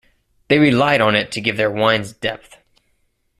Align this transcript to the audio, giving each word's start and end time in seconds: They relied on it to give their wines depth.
They 0.47 0.57
relied 0.57 0.99
on 0.99 1.13
it 1.15 1.31
to 1.33 1.41
give 1.41 1.57
their 1.57 1.69
wines 1.69 2.11
depth. 2.11 2.57